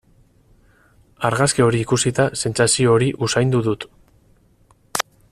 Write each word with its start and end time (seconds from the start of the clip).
Argazki 1.29 1.65
hori 1.65 1.81
ikusita 1.85 2.25
sentsazio 2.43 2.95
hori 2.95 3.09
usaindu 3.27 3.61
dut. 3.71 3.89